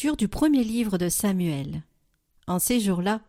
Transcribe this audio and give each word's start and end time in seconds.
Du 0.00 0.26
premier 0.26 0.64
livre 0.64 0.98
de 0.98 1.08
Samuel. 1.08 1.82
En 2.48 2.58
ces 2.58 2.80
jours-là, 2.80 3.20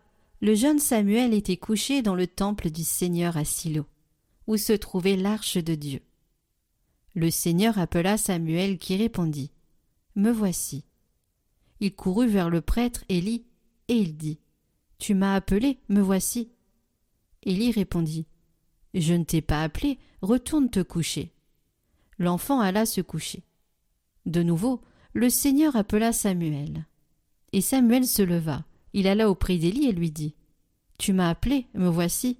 le 0.42 0.56
jeune 0.56 0.80
Samuel 0.80 1.34
était 1.34 1.58
couché 1.58 2.02
dans 2.02 2.16
le 2.16 2.26
temple 2.26 2.72
du 2.72 2.84
Seigneur 2.84 3.38
à 3.38 3.46
Silo, 3.46 3.86
où 4.48 4.58
se 4.58 4.74
trouvait 4.74 5.16
l'arche 5.16 5.58
de 5.58 5.76
Dieu. 5.76 6.02
Le 7.16 7.30
Seigneur 7.30 7.78
appela 7.78 8.18
Samuel 8.18 8.80
qui 8.80 8.96
répondit 8.98 9.52
Me 10.16 10.32
voici. 10.32 10.84
Il 11.80 11.94
courut 11.94 12.28
vers 12.28 12.50
le 12.50 12.62
prêtre 12.62 13.04
Élie 13.08 13.46
et 13.88 13.96
il 13.96 14.18
dit 14.18 14.40
Tu 14.98 15.14
m'as 15.14 15.36
appelé, 15.36 15.80
me 15.90 16.02
voici. 16.02 16.50
Élie 17.44 17.72
répondit 17.72 18.26
Je 18.96 19.14
ne 19.14 19.26
t'ai 19.26 19.42
pas 19.42 19.64
appelé, 19.64 20.00
retourne 20.22 20.70
te 20.70 20.82
coucher. 20.82 21.34
L'enfant 22.18 22.62
alla 22.62 22.86
se 22.86 23.02
coucher. 23.02 23.44
De 24.26 24.42
nouveau, 24.42 24.82
le 25.14 25.30
Seigneur 25.30 25.76
appela 25.76 26.12
Samuel. 26.12 26.86
Et 27.52 27.62
Samuel 27.62 28.06
se 28.06 28.24
leva. 28.24 28.66
Il 28.94 29.08
alla 29.08 29.30
auprès 29.30 29.58
d'Élie 29.58 29.88
et 29.88 29.92
lui 29.92 30.12
dit 30.12 30.36
Tu 30.98 31.14
m'as 31.14 31.30
appelé, 31.30 31.68
me 31.76 31.88
voici. 31.88 32.40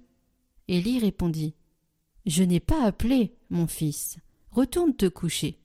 Élie 0.66 0.98
répondit 0.98 1.54
Je 2.26 2.42
n'ai 2.42 2.60
pas 2.60 2.82
appelé, 2.84 3.34
mon 3.50 3.66
fils. 3.66 4.18
Retourne 4.50 4.94
te 4.94 5.06
coucher. 5.06 5.58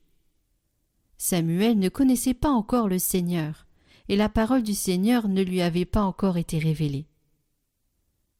Samuel 1.16 1.78
ne 1.78 1.88
connaissait 1.88 2.34
pas 2.34 2.50
encore 2.50 2.88
le 2.88 2.98
Seigneur, 2.98 3.66
et 4.08 4.16
la 4.16 4.28
parole 4.28 4.62
du 4.62 4.74
Seigneur 4.74 5.28
ne 5.28 5.42
lui 5.42 5.60
avait 5.60 5.84
pas 5.84 6.02
encore 6.02 6.38
été 6.38 6.58
révélée. 6.58 7.06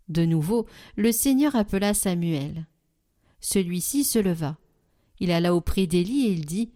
De 0.09 0.25
nouveau, 0.25 0.66
le 0.97 1.12
Seigneur 1.12 1.55
appela 1.55 1.94
Samuel. 1.94 2.66
Celui-ci 3.41 4.03
se 4.03 4.19
leva. 4.19 4.59
Il 5.20 5.31
alla 5.31 5.55
auprès 5.55 5.87
d'Élie 5.87 6.27
et 6.27 6.33
il 6.33 6.47
dit 6.47 6.72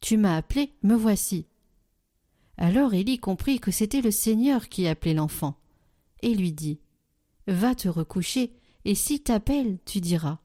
Tu 0.00 0.16
m'as 0.16 0.36
appelé, 0.36 0.72
me 0.82 0.94
voici. 0.94 1.46
Alors 2.56 2.94
Élie 2.94 3.18
comprit 3.18 3.60
que 3.60 3.70
c'était 3.70 4.00
le 4.00 4.10
Seigneur 4.10 4.68
qui 4.68 4.86
appelait 4.86 5.14
l'enfant, 5.14 5.58
et 6.22 6.34
lui 6.34 6.52
dit 6.52 6.80
Va 7.46 7.74
te 7.74 7.88
recoucher, 7.88 8.52
et 8.84 8.94
s'il 8.94 9.22
t'appelle, 9.22 9.78
tu 9.84 10.00
diras 10.00 10.40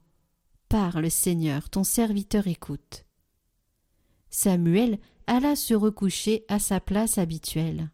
Parle, 0.70 1.10
Seigneur, 1.12 1.70
ton 1.70 1.84
serviteur 1.84 2.48
écoute. 2.48 3.06
Samuel 4.30 5.00
alla 5.28 5.56
se 5.56 5.74
recoucher 5.74 6.44
à 6.48 6.60
sa 6.60 6.80
place 6.80 7.18
habituelle. 7.18 7.92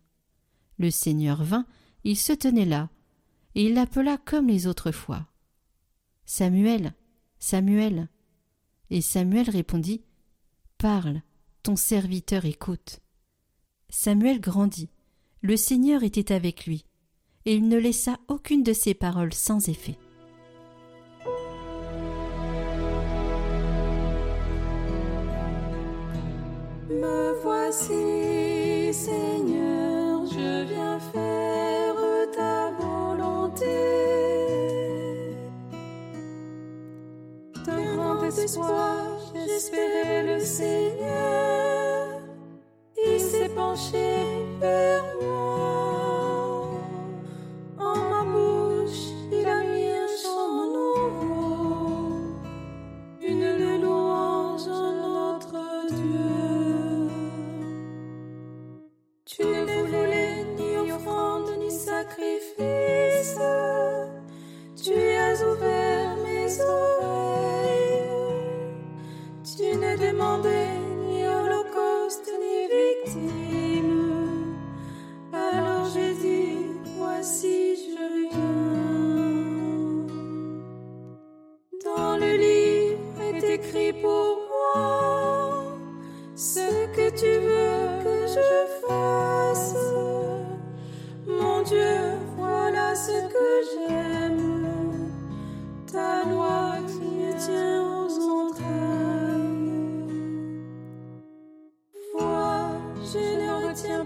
Le 0.78 0.90
Seigneur 0.90 1.44
vint, 1.44 1.66
il 2.04 2.18
se 2.18 2.34
tenait 2.34 2.66
là, 2.66 2.90
et 3.56 3.66
il 3.66 3.74
l'appela 3.74 4.18
comme 4.18 4.48
les 4.48 4.68
autres 4.68 4.92
fois. 4.92 5.28
Samuel, 6.26 6.94
Samuel. 7.40 8.10
Et 8.90 9.02
Samuel 9.02 9.50
répondit 9.50 10.04
Parle, 10.78 11.22
ton 11.64 11.76
serviteur 11.76 12.46
écoute. 12.46 13.00
Samuel 13.90 14.40
grandit. 14.40 14.90
Le 15.42 15.58
Seigneur 15.58 16.04
était 16.04 16.34
avec 16.34 16.66
lui, 16.66 16.86
et 17.46 17.56
il 17.56 17.68
ne 17.68 17.78
laissa 17.78 18.18
aucune 18.28 18.64
de 18.64 18.74
ses 18.74 18.94
paroles 18.94 19.34
sans 19.34 19.70
effet. 19.70 19.98
Me 26.90 27.42
voici, 27.42 28.94
Seigneur, 28.94 30.26
je 30.28 30.66
viens 30.68 31.00
faire 31.00 31.96
ta 32.36 32.72
volonté. 32.72 33.66
D'un 37.66 37.96
grand 37.96 38.24
espoir, 38.24 39.08
j'espérais 39.34 40.36
le 40.36 40.40
Seigneur. 40.40 40.81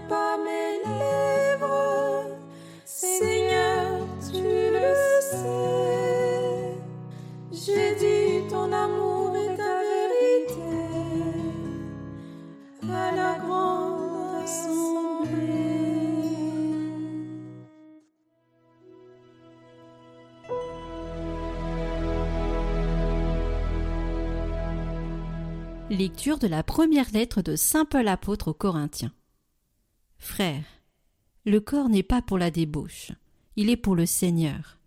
Pas 0.08 0.36
mes 0.38 0.78
lèvres. 0.88 2.26
Seigneur, 2.84 4.06
tu 4.30 4.42
le 4.42 4.94
sais. 5.20 6.76
J'ai 7.52 7.94
dit 7.96 8.48
ton 8.48 8.72
amour 8.72 9.34
est 9.36 9.56
ta 9.56 9.82
vérité 9.92 10.76
à 12.92 13.12
la 13.12 13.38
grande 13.38 14.42
assemblée. 14.42 15.76
Lecture 25.90 26.38
de 26.38 26.46
la 26.46 26.62
première 26.62 27.10
lettre 27.12 27.42
de 27.42 27.56
Saint 27.56 27.84
Paul 27.84 28.08
apôtre 28.08 28.48
aux 28.48 28.54
Corinthiens. 28.54 29.12
Frères, 30.18 30.64
le 31.44 31.60
corps 31.60 31.88
n'est 31.88 32.02
pas 32.02 32.22
pour 32.22 32.38
la 32.38 32.50
débauche, 32.50 33.12
il 33.56 33.70
est 33.70 33.76
pour 33.76 33.94
le 33.94 34.06
Seigneur, 34.06 34.78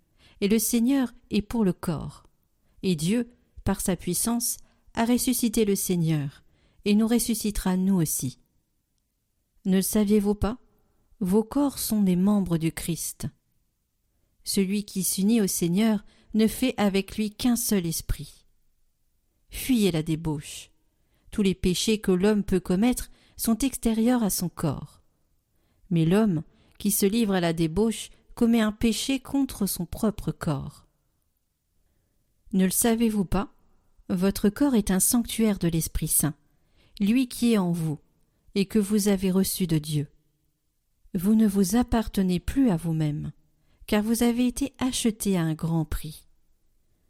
et 0.42 0.48
le 0.48 0.60
Seigneur 0.60 1.14
est 1.32 1.42
pour 1.42 1.64
le 1.64 1.74
corps. 1.74 2.24
Et 2.84 2.96
Dieu, 2.96 3.30
par 3.64 3.82
sa 3.82 3.96
puissance, 3.96 4.58
a 4.94 5.06
ressuscité 5.06 5.66
le 5.66 5.76
Seigneur, 5.76 6.44
et 6.86 6.96
nous 6.96 7.08
ressuscitera 7.08 7.78
nous 7.78 7.96
aussi. 7.96 8.40
Ne 9.66 9.78
le 9.78 9.82
saviez-vous 9.82 10.36
pas 10.36 10.58
Vos 11.20 11.44
corps 11.44 11.80
sont 11.80 12.02
des 12.02 12.16
membres 12.16 12.58
du 12.58 12.72
Christ. 12.72 13.28
Celui 14.44 14.86
qui 14.86 15.04
s'unit 15.04 15.42
au 15.42 15.48
Seigneur 15.48 16.06
ne 16.34 16.48
fait 16.48 16.74
avec 16.78 17.18
lui 17.18 17.32
qu'un 17.32 17.56
seul 17.56 17.86
esprit. 17.86 18.46
Fuyez 19.50 19.92
la 19.92 20.04
débauche. 20.04 20.72
Tous 21.32 21.42
les 21.42 21.56
péchés 21.56 22.00
que 22.00 22.12
l'homme 22.12 22.44
peut 22.44 22.60
commettre 22.60 23.12
sont 23.36 23.58
extérieurs 23.58 24.24
à 24.24 24.30
son 24.30 24.50
corps. 24.50 24.99
Mais 25.90 26.06
l'homme 26.06 26.44
qui 26.78 26.92
se 26.92 27.06
livre 27.06 27.34
à 27.34 27.42
la 27.42 27.54
débauche 27.54 28.10
commet 28.36 28.62
un 28.62 28.72
péché 28.72 29.20
contre 29.20 29.66
son 29.66 29.86
propre 29.86 30.32
corps. 30.32 30.86
Ne 32.54 32.66
le 32.66 32.72
savez-vous 32.72 33.26
pas? 33.26 33.54
Votre 34.10 34.50
corps 34.50 34.76
est 34.76 34.92
un 34.92 35.00
sanctuaire 35.00 35.60
de 35.60 35.68
l'Esprit 35.68 36.08
Saint, 36.08 36.34
lui 37.00 37.28
qui 37.28 37.54
est 37.54 37.58
en 37.58 37.72
vous, 37.72 38.00
et 38.56 38.66
que 38.66 38.80
vous 38.80 39.08
avez 39.08 39.30
reçu 39.30 39.68
de 39.68 39.78
Dieu. 39.78 40.08
Vous 41.14 41.36
ne 41.36 41.48
vous 41.48 41.76
appartenez 41.76 42.40
plus 42.40 42.70
à 42.70 42.78
vous-même, 42.78 43.32
car 43.88 44.02
vous 44.02 44.24
avez 44.24 44.48
été 44.48 44.74
acheté 44.80 45.38
à 45.38 45.42
un 45.42 45.54
grand 45.54 45.86
prix. 45.86 46.28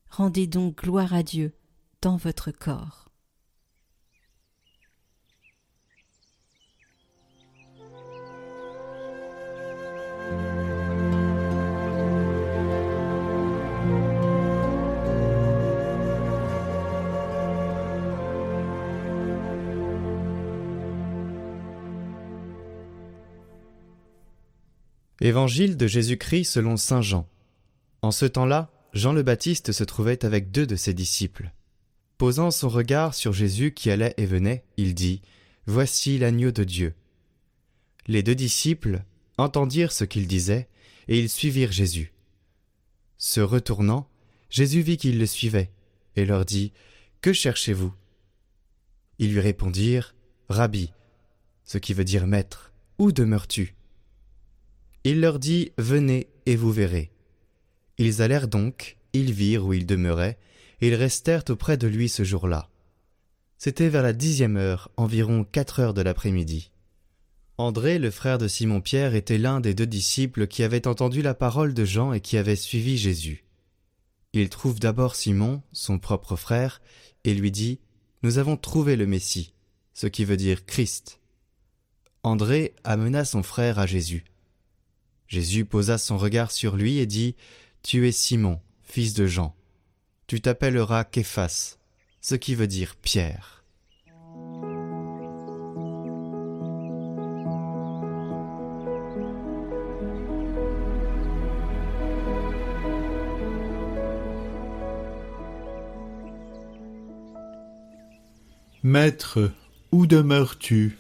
Rendez 0.10 0.48
donc 0.48 0.84
gloire 0.84 1.14
à 1.14 1.24
Dieu 1.24 1.54
dans 2.02 2.18
votre 2.18 2.52
corps. 2.52 3.09
Évangile 25.22 25.76
de 25.76 25.86
Jésus-Christ 25.86 26.46
selon 26.46 26.78
Saint 26.78 27.02
Jean. 27.02 27.28
En 28.02 28.12
ce 28.12 28.26
temps-là, 28.26 28.72
Jean 28.94 29.12
le 29.12 29.22
Baptiste 29.22 29.74
se 29.74 29.84
trouvait 29.84 30.24
avec 30.24 30.52
deux 30.52 30.66
de 30.66 30.78
ses 30.78 30.94
disciples. 30.94 31.52
Posant 32.18 32.52
son 32.52 32.70
regard 32.70 33.14
sur 33.14 33.34
Jésus 33.34 33.74
qui 33.74 33.92
allait 33.92 34.14
et 34.18 34.26
venait, 34.26 34.64
il 34.78 34.96
dit 34.96 35.22
Voici 35.66 36.18
l'agneau 36.18 36.52
de 36.52 36.64
Dieu. 36.64 36.94
Les 38.08 38.24
deux 38.24 38.36
disciples 38.36 39.04
entendirent 39.38 39.92
ce 39.92 40.06
qu'il 40.06 40.26
disait, 40.26 40.68
et 41.10 41.20
ils 41.20 41.30
suivirent 41.30 41.72
Jésus. 41.72 42.14
Se 43.18 43.42
retournant, 43.42 44.10
Jésus 44.50 44.82
vit 44.82 44.98
qu'ils 44.98 45.20
le 45.20 45.26
suivaient, 45.26 45.72
et 46.16 46.26
leur 46.26 46.46
dit, 46.46 46.72
Que 47.22 47.34
cherchez-vous? 47.34 47.94
Ils 49.18 49.34
lui 49.34 49.42
répondirent, 49.42 50.16
Rabbi, 50.48 50.94
ce 51.66 51.78
qui 51.78 51.94
veut 51.94 52.06
dire 52.06 52.26
maître, 52.26 52.72
où 52.98 53.12
demeures-tu? 53.12 53.76
Il 55.04 55.22
leur 55.22 55.40
dit, 55.40 55.72
Venez 55.78 56.28
et 56.46 56.56
vous 56.56 56.72
verrez. 56.72 57.12
Ils 57.98 58.22
allèrent 58.22 58.48
donc, 58.48 58.98
ils 59.14 59.32
virent 59.32 59.66
où 59.66 59.74
il 59.74 59.86
demeurait, 59.86 60.38
et 60.82 60.88
ils 60.88 60.96
restèrent 60.96 61.44
auprès 61.50 61.78
de 61.78 61.88
lui 61.88 62.10
ce 62.10 62.24
jour-là. 62.24 62.70
C'était 63.58 63.90
vers 63.90 64.04
la 64.04 64.14
dixième 64.14 64.58
heure, 64.58 64.90
environ 64.96 65.44
quatre 65.44 65.80
heures 65.80 65.94
de 65.94 66.02
l'après-midi. 66.02 66.72
André, 67.58 68.00
le 68.00 68.10
frère 68.10 68.38
de 68.38 68.48
Simon-Pierre, 68.48 69.16
était 69.16 69.38
l'un 69.38 69.60
des 69.60 69.74
deux 69.74 69.86
disciples 69.86 70.48
qui 70.48 70.64
avaient 70.64 70.88
entendu 70.88 71.22
la 71.22 71.34
parole 71.34 71.74
de 71.74 71.84
Jean 71.84 72.14
et 72.14 72.22
qui 72.22 72.38
avaient 72.38 72.56
suivi 72.56 72.98
Jésus. 72.98 73.44
Il 74.32 74.48
trouve 74.50 74.80
d'abord 74.80 75.16
Simon, 75.16 75.62
son 75.74 76.00
propre 76.00 76.38
frère, 76.38 76.82
et 77.26 77.34
lui 77.34 77.52
dit 77.52 77.80
Nous 78.24 78.38
avons 78.38 78.56
trouvé 78.56 78.96
le 78.96 79.08
Messie, 79.08 79.54
ce 79.94 80.08
qui 80.08 80.24
veut 80.24 80.38
dire 80.38 80.66
Christ. 80.66 81.20
André 82.24 82.76
amena 82.86 83.26
son 83.26 83.44
frère 83.44 83.78
à 83.78 83.86
Jésus. 83.86 84.24
Jésus 85.30 85.64
posa 85.64 86.00
son 86.00 86.18
regard 86.18 86.52
sur 86.52 86.76
lui 86.76 86.98
et 86.98 87.06
dit 87.06 87.36
Tu 87.84 88.08
es 88.08 88.12
Simon, 88.12 88.60
fils 88.82 89.14
de 89.14 89.28
Jean. 89.28 89.56
Tu 90.26 90.42
t'appelleras 90.42 91.04
Képhas, 91.04 91.78
ce 92.20 92.34
qui 92.34 92.56
veut 92.56 92.66
dire 92.66 92.96
Pierre. 92.96 93.64
Maître, 108.82 109.52
où 109.92 110.08
demeures-tu? 110.08 110.98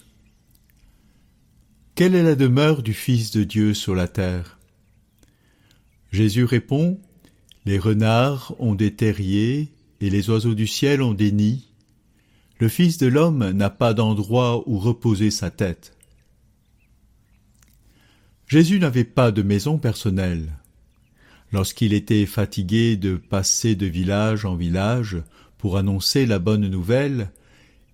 Quelle 1.99 2.15
est 2.15 2.23
la 2.23 2.35
demeure 2.35 2.81
du 2.81 2.93
Fils 2.93 3.31
de 3.31 3.43
Dieu 3.43 3.73
sur 3.73 3.93
la 3.93 4.07
terre? 4.07 4.57
Jésus 6.13 6.45
répond, 6.45 6.97
Les 7.65 7.77
renards 7.77 8.55
ont 8.57 8.73
des 8.73 8.95
terriers 8.95 9.73
et 9.99 10.09
les 10.09 10.29
oiseaux 10.29 10.53
du 10.53 10.65
ciel 10.65 11.01
ont 11.01 11.13
des 11.13 11.33
nids. 11.33 11.67
Le 12.57 12.69
Fils 12.69 12.99
de 12.99 13.07
l'homme 13.07 13.51
n'a 13.51 13.69
pas 13.69 13.93
d'endroit 13.93 14.63
où 14.65 14.79
reposer 14.79 15.29
sa 15.29 15.51
tête. 15.51 15.97
Jésus 18.47 18.79
n'avait 18.79 19.03
pas 19.03 19.33
de 19.33 19.41
maison 19.41 19.77
personnelle. 19.77 20.53
Lorsqu'il 21.51 21.91
était 21.91 22.25
fatigué 22.25 22.95
de 22.95 23.17
passer 23.17 23.75
de 23.75 23.87
village 23.87 24.45
en 24.45 24.55
village 24.55 25.17
pour 25.57 25.75
annoncer 25.75 26.25
la 26.25 26.39
bonne 26.39 26.69
nouvelle, 26.69 27.29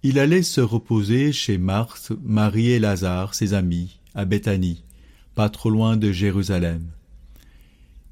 il 0.07 0.19
allait 0.19 0.44
se 0.44 0.62
reposer 0.62 1.31
chez 1.31 1.57
Marthe, 1.57 2.12
Marie 2.24 2.69
et 2.69 2.78
Lazare, 2.78 3.34
ses 3.34 3.56
amis, 3.56 3.98
à 4.13 4.25
Béthanie, 4.25 4.84
pas 5.34 5.50
trop 5.50 5.72
loin 5.72 5.98
de 5.98 6.12
Jérusalem. 6.12 6.92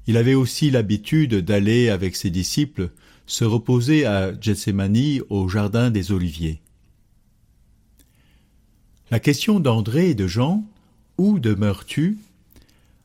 Il 0.08 0.16
avait 0.16 0.34
aussi 0.34 0.72
l'habitude 0.72 1.36
d'aller 1.36 1.90
avec 1.90 2.16
ses 2.16 2.30
disciples 2.30 2.90
se 3.26 3.44
reposer 3.44 4.06
à 4.06 4.32
Gethsemane 4.40 5.20
au 5.30 5.48
jardin 5.48 5.92
des 5.92 6.10
Oliviers. 6.10 6.60
La 9.12 9.20
question 9.20 9.60
d'André 9.60 10.10
et 10.10 10.14
de 10.16 10.26
Jean, 10.26 10.64
Où 11.16 11.38
demeures-tu? 11.38 12.18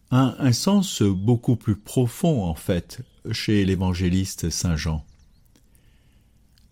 a 0.09 0.35
un 0.39 0.51
sens 0.51 1.03
beaucoup 1.03 1.57
plus 1.57 1.75
profond 1.75 2.43
en 2.43 2.55
fait 2.55 3.01
chez 3.31 3.65
l'évangéliste 3.65 4.49
Saint 4.49 4.77
Jean. 4.77 5.05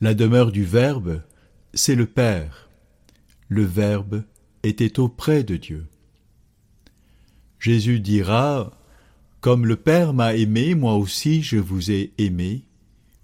La 0.02 0.16
demeure 0.16 0.52
du 0.52 0.64
Verbe 0.66 1.22
c'est 1.74 1.96
le 1.96 2.06
Père. 2.06 2.70
Le 3.50 3.64
Verbe 3.64 4.24
était 4.64 5.00
auprès 5.00 5.44
de 5.44 5.56
Dieu. 5.56 5.88
Jésus 7.60 8.00
dira, 8.00 8.72
Comme 9.42 9.66
le 9.66 9.76
Père 9.76 10.14
m'a 10.14 10.36
aimé, 10.36 10.76
moi 10.76 10.96
aussi 10.96 11.42
je 11.42 11.58
vous 11.58 11.92
ai 11.92 12.14
aimé, 12.18 12.66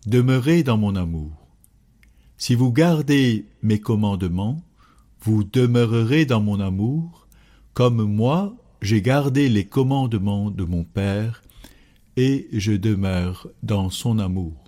demeurez 0.05 0.63
dans 0.63 0.77
mon 0.77 0.95
amour. 0.95 1.31
Si 2.37 2.55
vous 2.55 2.71
gardez 2.71 3.45
mes 3.61 3.79
commandements, 3.79 4.63
vous 5.21 5.43
demeurerez 5.43 6.25
dans 6.25 6.41
mon 6.41 6.59
amour, 6.59 7.27
comme 7.73 8.03
moi 8.03 8.55
j'ai 8.81 9.01
gardé 9.01 9.47
les 9.47 9.65
commandements 9.65 10.51
de 10.51 10.63
mon 10.63 10.83
Père, 10.83 11.41
et 12.17 12.47
je 12.51 12.73
demeure 12.73 13.47
dans 13.63 13.89
son 13.89 14.19
amour. 14.19 14.63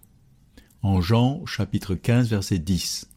En 0.82 1.02
Jean 1.02 1.46
chapitre 1.46 1.96
15 1.96 2.30
verset 2.30 2.60
10. 2.60 3.10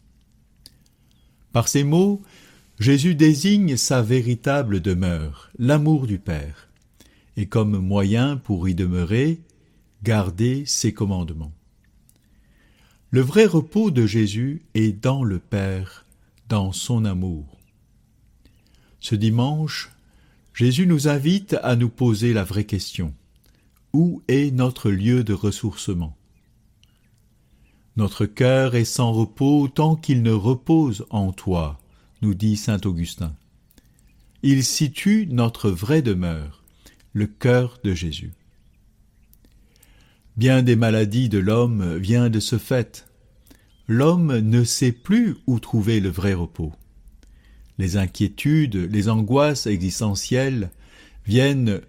Par 1.58 1.66
ces 1.66 1.82
mots, 1.82 2.22
Jésus 2.78 3.16
désigne 3.16 3.76
sa 3.76 4.00
véritable 4.00 4.80
demeure, 4.80 5.50
l'amour 5.58 6.06
du 6.06 6.20
Père, 6.20 6.68
et 7.36 7.46
comme 7.46 7.78
moyen 7.78 8.36
pour 8.36 8.68
y 8.68 8.76
demeurer, 8.76 9.40
garder 10.04 10.62
ses 10.66 10.94
commandements. 10.94 11.50
Le 13.10 13.22
vrai 13.22 13.44
repos 13.44 13.90
de 13.90 14.06
Jésus 14.06 14.62
est 14.74 14.92
dans 14.92 15.24
le 15.24 15.40
Père, 15.40 16.06
dans 16.48 16.70
son 16.70 17.04
amour. 17.04 17.58
Ce 19.00 19.16
dimanche, 19.16 19.90
Jésus 20.54 20.86
nous 20.86 21.08
invite 21.08 21.56
à 21.64 21.74
nous 21.74 21.90
poser 21.90 22.34
la 22.34 22.44
vraie 22.44 22.66
question. 22.66 23.12
Où 23.92 24.22
est 24.28 24.52
notre 24.52 24.92
lieu 24.92 25.24
de 25.24 25.32
ressourcement? 25.32 26.17
Notre 27.98 28.26
cœur 28.26 28.76
est 28.76 28.84
sans 28.84 29.12
repos 29.12 29.66
tant 29.66 29.96
qu'il 29.96 30.22
ne 30.22 30.30
repose 30.30 31.04
en 31.10 31.32
toi, 31.32 31.80
nous 32.22 32.32
dit 32.32 32.56
saint 32.56 32.80
Augustin. 32.84 33.34
Il 34.44 34.62
situe 34.62 35.26
notre 35.28 35.68
vraie 35.68 36.00
demeure, 36.00 36.62
le 37.12 37.26
cœur 37.26 37.80
de 37.82 37.94
Jésus. 37.94 38.30
Bien 40.36 40.62
des 40.62 40.76
maladies 40.76 41.28
de 41.28 41.38
l'homme 41.38 41.96
viennent 41.96 42.28
de 42.28 42.38
ce 42.38 42.56
fait. 42.56 43.08
L'homme 43.88 44.38
ne 44.38 44.62
sait 44.62 44.92
plus 44.92 45.36
où 45.48 45.58
trouver 45.58 45.98
le 45.98 46.08
vrai 46.08 46.34
repos. 46.34 46.72
Les 47.78 47.96
inquiétudes, 47.96 48.76
les 48.76 49.08
angoisses 49.08 49.66
existentielles 49.66 50.70
viennent 51.26 51.80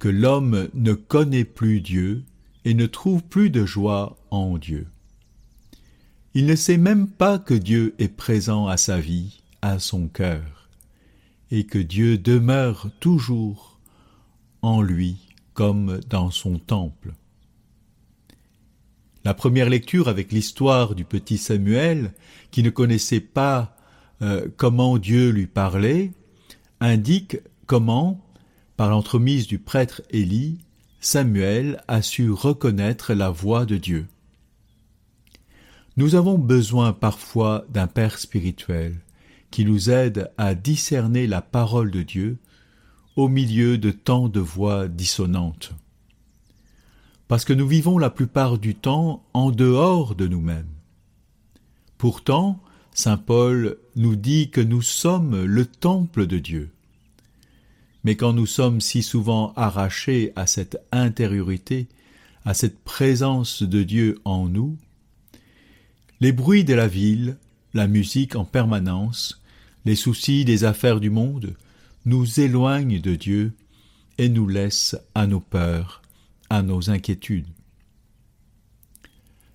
que 0.00 0.08
l'homme 0.08 0.68
ne 0.74 0.92
connaît 0.92 1.44
plus 1.44 1.80
Dieu 1.80 2.24
et 2.64 2.74
ne 2.74 2.86
trouve 2.86 3.22
plus 3.22 3.50
de 3.50 3.64
joie 3.64 4.16
en 4.32 4.58
Dieu. 4.58 4.88
Il 6.34 6.46
ne 6.46 6.56
sait 6.56 6.78
même 6.78 7.08
pas 7.08 7.38
que 7.38 7.52
Dieu 7.52 7.94
est 7.98 8.08
présent 8.08 8.66
à 8.66 8.78
sa 8.78 8.98
vie, 8.98 9.42
à 9.60 9.78
son 9.78 10.08
cœur, 10.08 10.70
et 11.50 11.64
que 11.64 11.78
Dieu 11.78 12.16
demeure 12.16 12.88
toujours 13.00 13.78
en 14.62 14.80
lui 14.80 15.28
comme 15.52 16.00
dans 16.08 16.30
son 16.30 16.58
temple. 16.58 17.12
La 19.24 19.34
première 19.34 19.68
lecture 19.68 20.08
avec 20.08 20.32
l'histoire 20.32 20.94
du 20.94 21.04
petit 21.04 21.36
Samuel, 21.36 22.12
qui 22.50 22.62
ne 22.62 22.70
connaissait 22.70 23.20
pas 23.20 23.76
euh, 24.22 24.48
comment 24.56 24.96
Dieu 24.96 25.30
lui 25.30 25.46
parlait, 25.46 26.12
indique 26.80 27.36
comment, 27.66 28.24
par 28.76 28.88
l'entremise 28.88 29.46
du 29.46 29.58
prêtre 29.58 30.00
Élie, 30.10 30.58
Samuel 31.00 31.82
a 31.88 32.00
su 32.00 32.30
reconnaître 32.30 33.12
la 33.12 33.30
voix 33.30 33.66
de 33.66 33.76
Dieu. 33.76 34.06
Nous 35.98 36.14
avons 36.14 36.38
besoin 36.38 36.94
parfois 36.94 37.66
d'un 37.68 37.86
Père 37.86 38.18
spirituel 38.18 38.98
qui 39.50 39.66
nous 39.66 39.90
aide 39.90 40.30
à 40.38 40.54
discerner 40.54 41.26
la 41.26 41.42
parole 41.42 41.90
de 41.90 42.00
Dieu 42.00 42.38
au 43.16 43.28
milieu 43.28 43.76
de 43.76 43.90
tant 43.90 44.30
de 44.30 44.40
voix 44.40 44.88
dissonantes. 44.88 45.72
Parce 47.28 47.44
que 47.44 47.52
nous 47.52 47.68
vivons 47.68 47.98
la 47.98 48.08
plupart 48.08 48.56
du 48.56 48.74
temps 48.74 49.22
en 49.34 49.50
dehors 49.50 50.14
de 50.14 50.26
nous-mêmes. 50.26 50.72
Pourtant, 51.98 52.58
Saint 52.94 53.18
Paul 53.18 53.76
nous 53.94 54.16
dit 54.16 54.48
que 54.48 54.62
nous 54.62 54.82
sommes 54.82 55.44
le 55.44 55.66
temple 55.66 56.26
de 56.26 56.38
Dieu. 56.38 56.70
Mais 58.04 58.16
quand 58.16 58.32
nous 58.32 58.46
sommes 58.46 58.80
si 58.80 59.02
souvent 59.02 59.52
arrachés 59.56 60.32
à 60.36 60.46
cette 60.46 60.78
intériorité, 60.90 61.86
à 62.46 62.54
cette 62.54 62.82
présence 62.82 63.62
de 63.62 63.82
Dieu 63.82 64.18
en 64.24 64.48
nous, 64.48 64.78
les 66.22 66.30
bruits 66.30 66.62
de 66.62 66.72
la 66.72 66.86
ville, 66.86 67.36
la 67.74 67.88
musique 67.88 68.36
en 68.36 68.44
permanence, 68.44 69.42
les 69.84 69.96
soucis 69.96 70.44
des 70.44 70.62
affaires 70.62 71.00
du 71.00 71.10
monde 71.10 71.56
nous 72.04 72.38
éloignent 72.38 73.00
de 73.00 73.16
Dieu 73.16 73.54
et 74.18 74.28
nous 74.28 74.46
laissent 74.46 74.96
à 75.16 75.26
nos 75.26 75.40
peurs, 75.40 76.00
à 76.48 76.62
nos 76.62 76.90
inquiétudes. 76.90 77.48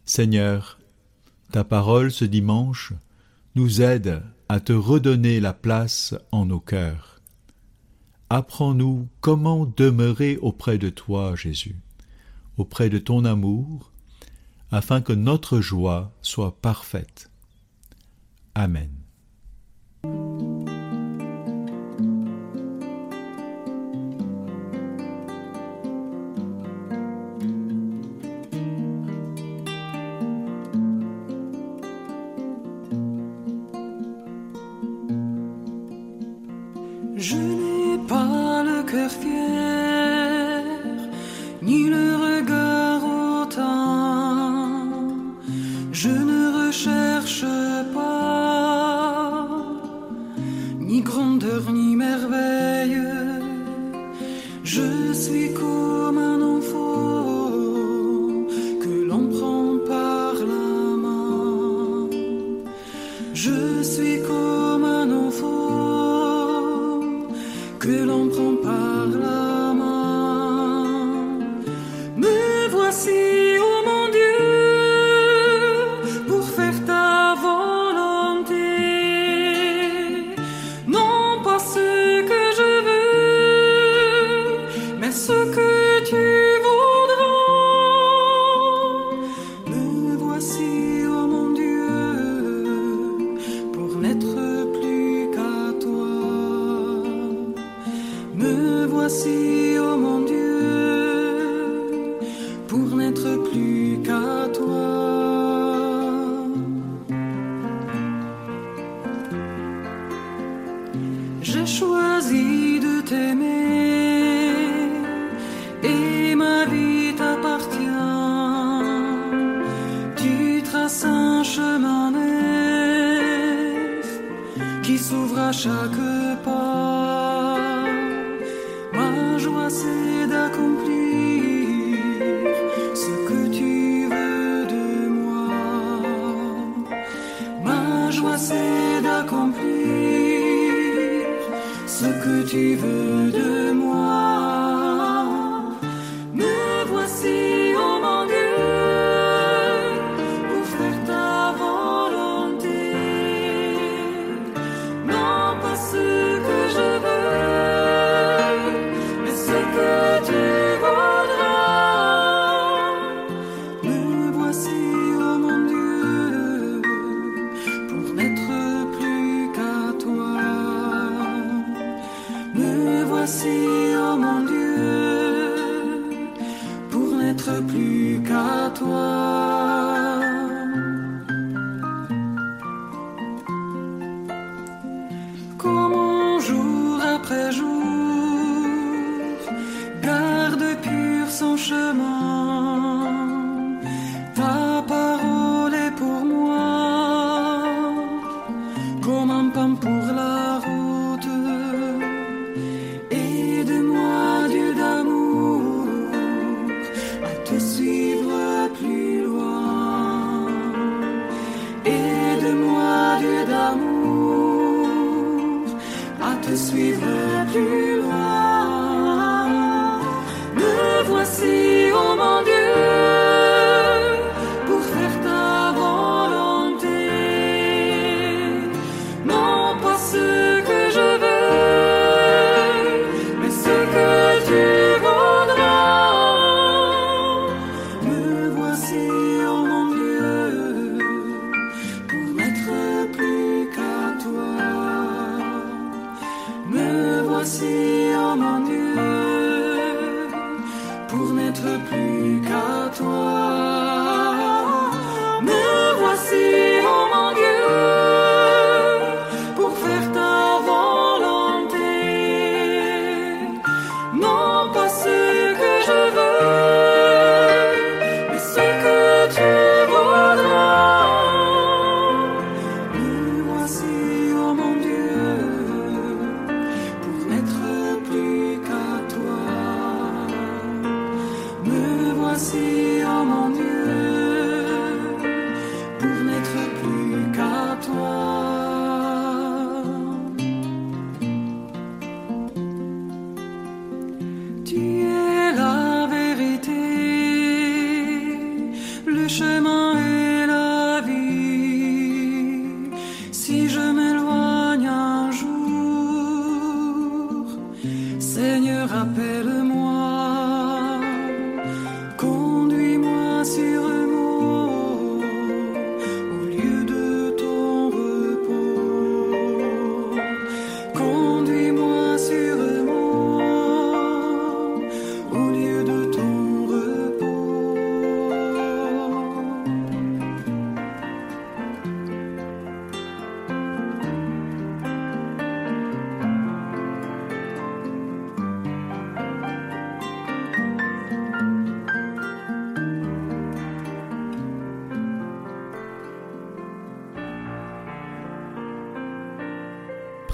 Seigneur, 0.04 0.78
ta 1.54 1.64
parole 1.64 2.12
ce 2.12 2.26
dimanche 2.26 2.92
nous 3.56 3.82
aide 3.82 4.22
à 4.50 4.60
te 4.60 4.74
redonner 4.74 5.40
la 5.40 5.54
place 5.54 6.16
en 6.34 6.48
nos 6.48 6.60
cœurs, 6.60 7.22
apprends-nous 8.30 9.08
comment 9.22 9.72
demeurer 9.78 10.36
auprès 10.42 10.78
de 10.78 10.90
toi, 10.90 11.34
Jésus, 11.34 11.78
auprès 12.58 12.90
de 12.90 12.98
ton 12.98 13.24
amour, 13.24 13.94
afin 14.72 15.02
que 15.02 15.14
notre 15.14 15.62
joie 15.62 16.12
soit 16.22 16.60
parfaite. 16.62 17.30
Amen. 18.56 18.92